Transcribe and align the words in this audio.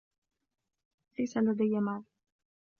ليس 1.19 1.37
لديَ 1.37 1.79
مال. 1.79 2.03